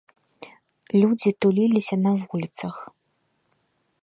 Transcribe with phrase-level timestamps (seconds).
[1.01, 2.75] Людзі туліліся на вуліцах.